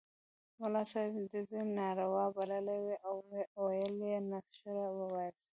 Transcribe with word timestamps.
ملا 0.59 0.83
صاحب 0.91 1.15
ډزې 1.31 1.61
ناروا 1.77 2.25
بللې 2.35 2.77
وې 2.85 2.95
او 3.07 3.15
ویل 3.63 3.95
یې 4.09 4.17
نشره 4.31 4.85
ووایاست. 4.97 5.49